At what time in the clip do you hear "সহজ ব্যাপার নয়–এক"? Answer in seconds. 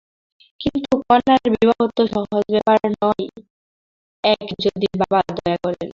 2.13-4.47